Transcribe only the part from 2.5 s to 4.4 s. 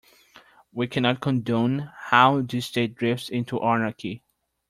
state drifts into anarchy.